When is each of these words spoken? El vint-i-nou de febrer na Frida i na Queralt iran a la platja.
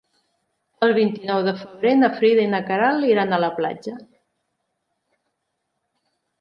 El 0.87 0.93
vint-i-nou 0.97 1.43
de 1.47 1.53
febrer 1.59 1.91
na 1.99 2.09
Frida 2.15 2.43
i 2.45 2.49
na 2.55 2.63
Queralt 2.71 3.07
iran 3.11 3.37
a 3.37 3.41
la 3.45 3.53
platja. 3.61 3.97